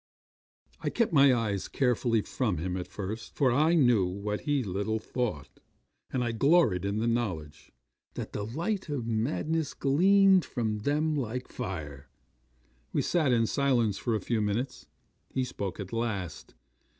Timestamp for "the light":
8.33-8.89